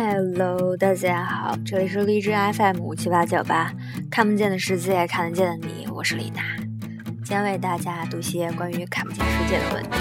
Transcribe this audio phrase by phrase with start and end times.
[0.00, 3.74] Hello，大家好，这里是荔枝 FM 五七八九八，
[4.08, 6.56] 看不见的世界，看得见的你，我是李娜，
[7.02, 9.98] 今天为大家读些关于看不见世界的问题。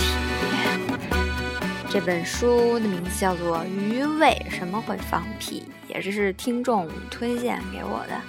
[1.89, 8.21] 这本书的名字叫做《鱼为什么会放屁》，也是听众推荐给我的。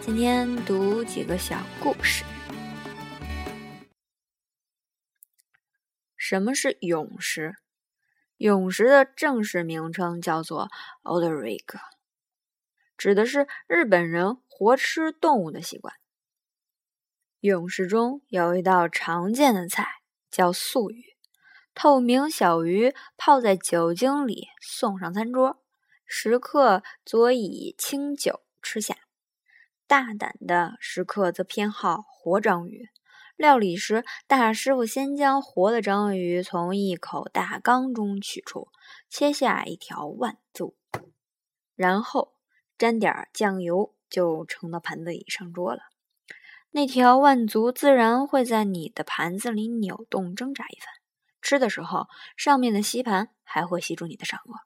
[0.00, 2.22] 今天读几个小故事。
[6.16, 7.56] 什么是勇士？
[8.38, 10.68] 勇士的正式名称叫做
[11.02, 11.80] Oderic，
[12.98, 15.94] 指的是日本人活吃动物的习惯。
[17.40, 19.86] 勇士中有一道常见的菜
[20.30, 21.16] 叫素鱼，
[21.74, 25.62] 透明小鱼泡在酒精里送上餐桌，
[26.04, 28.96] 食客佐以清酒吃下。
[29.86, 32.90] 大胆的食客则偏好活章鱼。
[33.36, 38.68] 料理时，大师傅先将活的章鱼从一口大缸中取出，
[39.10, 40.74] 切下一条腕足，
[41.74, 42.34] 然后
[42.78, 45.82] 沾点酱油，就盛到盘子里上桌了。
[46.70, 50.88] 那条腕足自然会在你的盘子里扭动挣扎一番，
[51.42, 52.06] 吃的时候，
[52.36, 54.60] 上面的吸盘还会吸住你的上颚。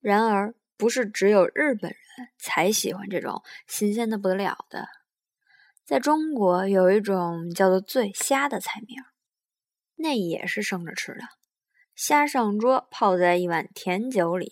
[0.00, 4.88] 然而，不是只有日本人才喜欢这种新鲜的不得了的。
[5.88, 8.98] 在中国有一种叫做醉虾的菜名，
[9.96, 11.20] 那也是生着吃的。
[11.94, 14.50] 虾上桌泡在一碗甜酒里，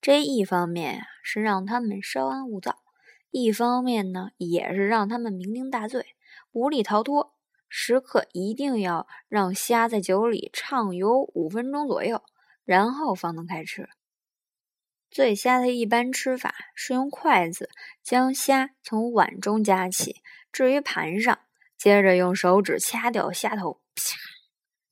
[0.00, 2.76] 这一方面呀是让他们稍安勿躁，
[3.30, 6.06] 一方面呢也是让他们酩酊大醉，
[6.52, 7.34] 无力逃脱。
[7.68, 12.22] 食客一定要让虾在酒里畅游五分钟左右，
[12.64, 13.86] 然后方能开吃。
[15.10, 17.68] 醉虾的一般吃法是用筷子
[18.02, 20.22] 将虾从碗中夹起。
[20.52, 21.38] 置于盘上，
[21.76, 24.16] 接着用手指掐掉虾头，啪，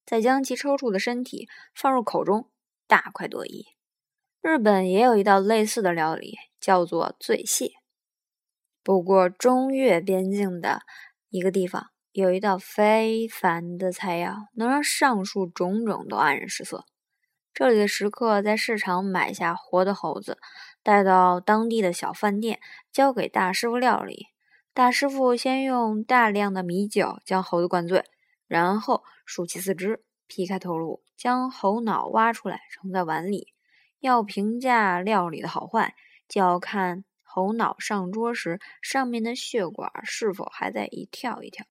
[0.04, 2.50] 再将其抽搐的身体放入口中，
[2.86, 3.66] 大快朵颐。
[4.40, 7.72] 日本也有一道类似的料理，叫做醉蟹。
[8.82, 10.82] 不过，中越边境的
[11.28, 16.86] 一个地方有一道非凡的菜肴，能让上述种种都黯然失色。
[17.58, 20.38] 这里的食客在市场买下活的猴子，
[20.84, 22.60] 带到当地的小饭店，
[22.92, 24.28] 交给大师傅料理。
[24.72, 28.04] 大师傅先用大量的米酒将猴子灌醉，
[28.46, 33.52] 然后竖起四肢，劈开头颅，将猴脑挖出来盛在碗里。
[33.98, 35.96] 要评价料理的好坏，
[36.28, 41.66] 就要看猴脑上桌时上面的血管是否还在一跳一跳。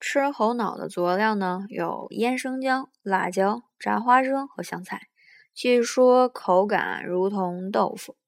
[0.00, 5.08] 吃猴脑的佐料呢，有腌生姜、辣椒、炸花生和香菜，
[5.56, 8.18] 据说口感如同豆腐，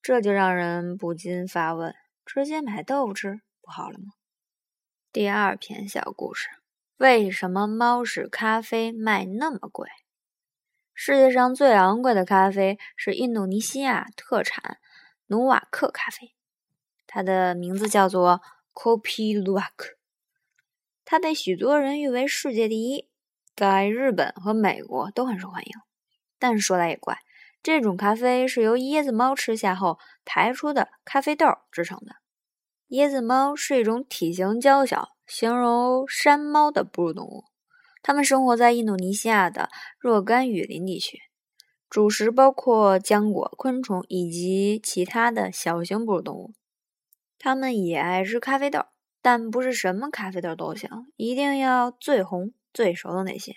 [0.00, 1.92] 这就让人不禁发问：
[2.24, 3.40] 直接买豆腐吃？
[3.60, 4.12] 不好了吗？
[5.10, 6.48] 第二篇小故事：
[6.98, 9.88] 为什么猫屎咖啡卖那么贵？
[10.94, 14.78] 世界上最昂贵的咖啡是印度尼西亚特产
[15.26, 16.36] 努瓦克咖啡，
[17.08, 18.40] 它的名字叫做
[18.72, 19.96] Kopi Luwak，
[21.04, 23.10] 它被许多人誉为世界第一，
[23.56, 25.85] 在日本和美国都很受欢迎。
[26.38, 27.18] 但是说来也怪，
[27.62, 32.16] 这种咖啡是由椰子猫吃下后排出的咖啡豆制成的。
[32.90, 37.44] 椰子猫是一种体型娇小、形容山猫的哺乳动物。
[38.02, 41.18] 它们生活在印度尼西亚的若干雨林地区，
[41.90, 46.54] 主食包括浆果、昆虫以及其他的小型哺乳动物。
[47.36, 48.86] 它们也爱吃咖啡豆，
[49.20, 53.56] 但不是什么咖啡豆都行，一定要最红、最熟的那些，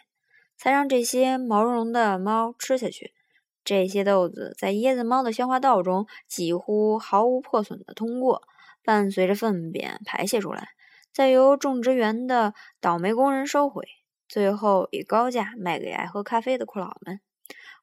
[0.59, 3.15] 才让这些毛茸茸的猫吃下去。
[3.63, 8.43] 这些豆子在椰子猫的消化道中几乎毫无破损的通过。
[8.81, 10.69] 伴随着粪便排泄出来，
[11.11, 13.83] 再由种植园的倒霉工人收回，
[14.27, 17.19] 最后以高价卖给爱喝咖啡的酷佬们。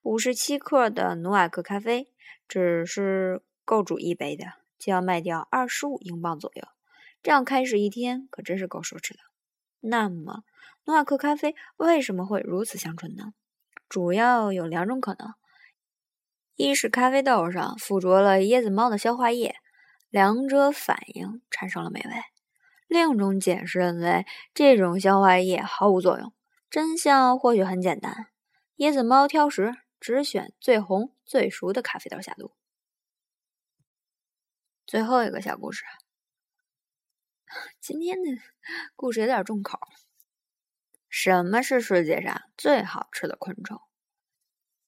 [0.02, 2.08] 五十七克的努瓦克咖啡
[2.48, 4.46] 只是够煮一杯的，
[4.78, 6.66] 就要卖掉二十五英镑左右。
[7.22, 9.20] 这样开始一天可真是够奢侈的。
[9.80, 10.42] 那么，
[10.84, 13.32] 努瓦克咖啡为什么会如此香醇呢？
[13.88, 15.34] 主要有两种可能：
[16.54, 19.56] 一是咖啡豆上附着了椰子猫的消化液。
[20.08, 22.10] 两者反应产生了美味。
[22.86, 24.24] 另一种解释认为，
[24.54, 26.32] 这种消化液毫无作用。
[26.70, 28.28] 真相或许很简单：
[28.76, 32.52] 椰子猫挑食，只选最红、最熟的咖啡豆下肚。
[34.86, 35.84] 最后一个小故事，
[37.80, 38.30] 今天的
[38.94, 39.80] 故事有点重口。
[41.08, 43.80] 什么是世界上最好吃的昆虫？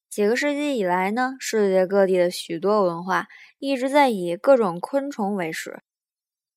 [0.09, 3.29] 几个世纪以来呢，世界各地的许多文化
[3.59, 5.83] 一直在以各种昆虫为食。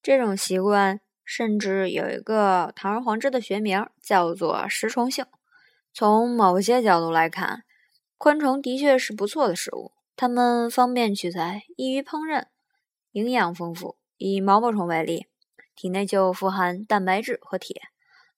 [0.02, 5.25] 这种习惯甚至有一个堂而皇之的学名，叫做食虫性。
[5.94, 7.63] 从某些角度来看，
[8.18, 12.46] 昆虫的确是不错的食物，它们方便取材，易于烹饪，
[13.12, 13.98] 营养丰富。
[14.18, 15.28] 以毛毛虫为例，
[15.75, 17.81] 体内就富含蛋白质和铁。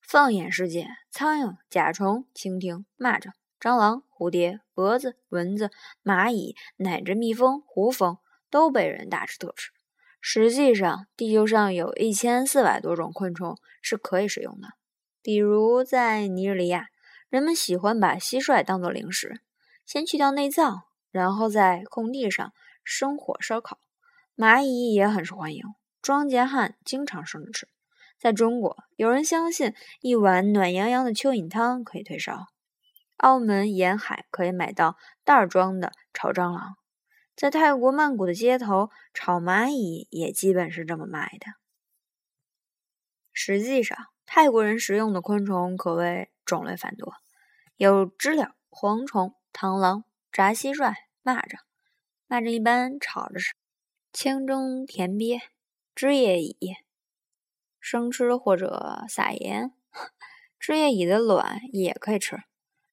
[0.06, 5.70] 放眼世界，苍蝇、甲虫、蜻蜓、蚂蚱、蟑螂、蝴蝶、蛾子、蚊子、
[6.04, 8.18] 蚂蚁，乃至蜜蜂、胡蜂，
[8.50, 9.70] 都被人大吃特吃。
[10.20, 14.68] 实际上，地球上有一千四百多种昆虫是可以食用的。
[15.22, 16.88] 比如在尼日利亚，
[17.30, 19.40] 人们喜欢把蟋蟀当作零食，
[19.86, 22.52] 先去掉内脏，然后在空地上
[22.84, 23.78] 生火烧烤。
[24.36, 25.62] 蚂蚁也很受欢迎，
[26.02, 27.68] 庄稼汉经常生着吃。
[28.18, 32.46] 在中国，有人相信一碗暖洋洋的蚯蚓汤可以退烧。
[33.18, 36.76] 澳门沿海可以买到袋装的炒蟑螂。
[37.36, 41.46] 在泰国曼谷的街头，炒蚂蚁也基本是这么卖的。
[43.32, 47.14] 实际上，泰国人食用的昆虫可谓种类繁多，
[47.76, 50.94] 有知了、蝗虫、螳螂、炸蟋蟀、
[51.24, 51.58] 蚂蚱。
[52.28, 53.52] 蚂蚱一般炒着吃，
[54.12, 55.40] 清蒸甜鳖、
[55.94, 56.76] 枝叶蚁，
[57.84, 59.74] 生吃或者撒盐。
[60.58, 62.38] 枝叶蚁的卵也可以吃。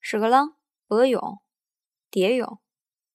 [0.01, 0.57] 屎壳郎、
[0.89, 1.39] 蛾蛹、
[2.09, 2.59] 蝶蛹、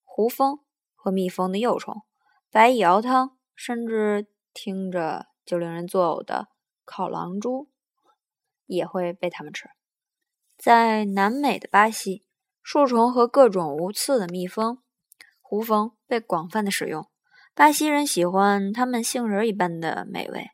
[0.02, 0.60] 胡蜂。
[0.98, 2.02] 和蜜蜂的幼虫，
[2.50, 6.48] 白蚁熬汤，甚至听着就令人作呕的
[6.84, 7.70] 烤狼蛛，
[8.64, 9.70] 也会被它们吃。
[10.58, 12.26] 在南美的巴西，
[12.60, 14.82] 树虫和各种无刺的蜜蜂、
[15.40, 17.08] 胡蜂被广泛的使用。
[17.54, 20.50] 巴西人喜欢它们杏仁一般的美味。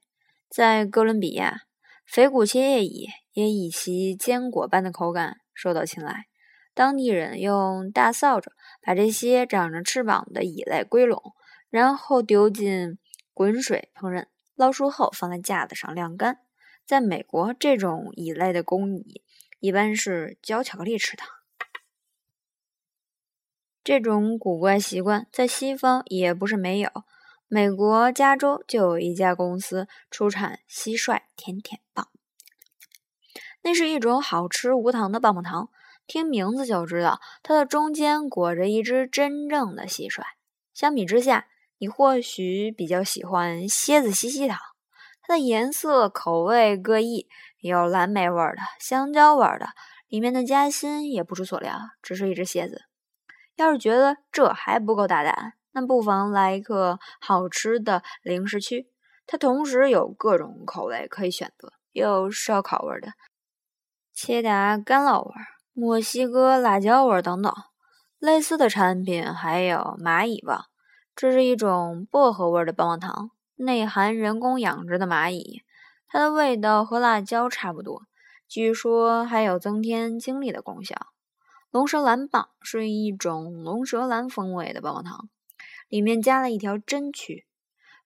[0.55, 1.63] 在哥伦比亚，
[2.05, 6.27] 肥骨切叶蚁也以其坚果般的口感受到青睐。
[6.75, 8.53] 当地人用大扫帚
[8.83, 11.33] 把这些长着翅膀的蚁类归拢，
[11.71, 12.99] 然后丢进
[13.33, 16.41] 滚水烹饪，捞出后放在架子上晾干。
[16.85, 19.23] 在美国，这种蚁类的工蚁
[19.59, 21.23] 一般是嚼巧克力吃的。
[23.83, 26.91] 这种古怪习惯在西方也不是没有。
[27.55, 32.09] 美国加州就有一家公司出产蟋蟀甜甜棒，
[33.61, 35.69] 那是一种好吃无糖的棒棒糖。
[36.07, 40.23] 听名字就知道，它的中间裹着一只真正的蟋蟀。
[40.73, 41.47] 相比之下，
[41.77, 44.59] 你或许比较喜欢蝎子吸吸糖。
[45.21, 47.29] 它的颜色、口味各异，
[47.61, 49.75] 有蓝莓味的、香蕉味的，
[50.09, 52.85] 里面的夹心也不出所料，只是一只蝎子。
[53.57, 58.89] 要是觉得这还不够大胆，那不妨来一个好吃的零食区。
[59.27, 63.13] 它同时有各种口味可以选择，有烧烤味的，
[64.13, 65.33] 切达干酪味。
[65.75, 67.51] 墨西哥辣椒味等等，
[68.19, 70.67] 类似的产品还有蚂蚁棒，
[71.17, 75.63] 这是一种薄荷味的棒棒糖，内含人工养殖的蚂蚁，
[76.07, 78.03] 它的味道和辣椒差不多，
[78.47, 80.95] 据说还有增添精力的功效。
[81.71, 85.31] 龙舌兰棒是一种龙舌兰风味的棒棒糖，
[85.93, 87.45] 里面加了一条真蛆。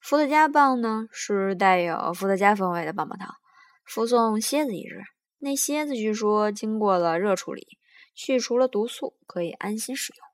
[0.00, 3.36] 伏特加棒呢是带有伏特加风味的棒棒糖，
[3.84, 5.04] 附送蝎子一只。
[5.38, 7.78] 那蝎子据说经过了热处理，
[8.12, 10.26] 去除了毒素，可以安心使用。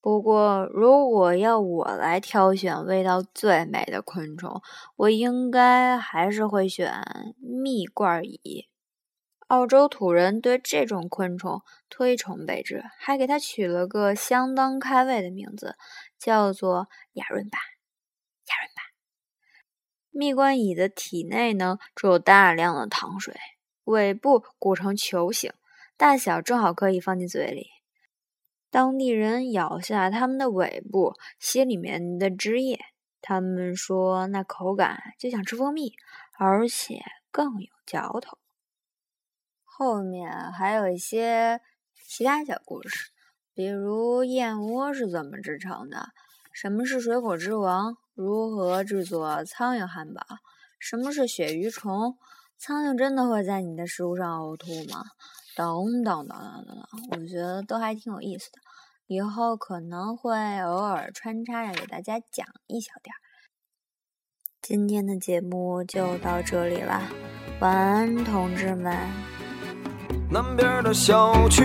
[0.00, 4.60] 不过，如果要我来挑选味道最美的昆虫，
[4.96, 6.92] 我应该还是会选
[7.38, 8.66] 蜜罐蚁。
[9.48, 15.76] 澳洲土人对这种昆虫推崇备至，还给它取了个相当开胃的名字，
[16.18, 17.58] 叫做雅润巴。
[17.58, 18.82] 雅润巴。
[20.10, 23.36] 蜜罐蚁的体内呢，只有大量的糖水。
[23.84, 25.52] 尾部鼓成球形，
[25.96, 27.68] 大小正好可以放进嘴里。
[28.68, 32.80] 当地人咬下它们的尾部，吸里面的汁液，
[33.22, 35.94] 他们说那口感就像吃蜂蜜，
[36.36, 37.00] 而且
[37.30, 38.36] 更有嚼头。
[39.78, 41.60] 后面还有一些
[42.08, 43.10] 其他小故事，
[43.52, 46.08] 比如燕窝是怎么制成的，
[46.50, 50.22] 什么是水果之王，如何制作苍蝇汉堡，
[50.78, 52.16] 什么是鳕鱼虫。
[52.56, 55.04] 苍蝇真的会在你的食物上呕吐吗？
[55.54, 58.58] 等等等等等等，我觉得都还挺有意思的，
[59.06, 63.20] 以后可能会偶尔穿插着给大家讲一小点儿。
[64.62, 67.02] 今天的节目就到这里啦，
[67.60, 69.35] 晚安，同志们。
[70.28, 71.64] 南边的小区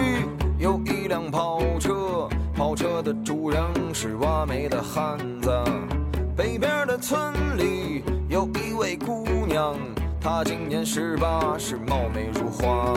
[0.59, 3.59] 有一辆跑车，跑车的主人
[3.91, 5.51] 是挖煤的汉子。
[6.37, 9.75] 北边的村里有一位姑娘。
[10.21, 12.93] 她今年十八，是貌美如花。